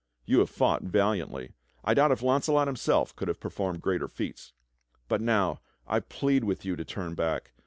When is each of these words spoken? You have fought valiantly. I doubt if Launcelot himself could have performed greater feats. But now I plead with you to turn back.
You 0.25 0.39
have 0.39 0.49
fought 0.49 0.81
valiantly. 0.81 1.51
I 1.83 1.93
doubt 1.93 2.09
if 2.11 2.23
Launcelot 2.23 2.67
himself 2.67 3.15
could 3.15 3.27
have 3.27 3.39
performed 3.39 3.83
greater 3.83 4.07
feats. 4.07 4.51
But 5.07 5.21
now 5.21 5.59
I 5.85 5.99
plead 5.99 6.43
with 6.43 6.65
you 6.65 6.75
to 6.75 6.83
turn 6.83 7.13
back. 7.13 7.51